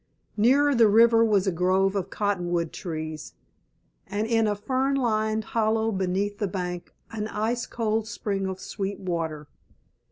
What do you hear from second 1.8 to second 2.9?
of cottonwood